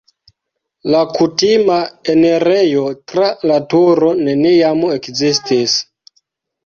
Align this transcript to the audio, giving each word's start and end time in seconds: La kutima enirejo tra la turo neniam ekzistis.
La 0.93 1.01
kutima 1.17 1.75
enirejo 2.13 2.87
tra 3.11 3.29
la 3.51 3.61
turo 3.75 4.11
neniam 4.25 4.83
ekzistis. 4.97 5.77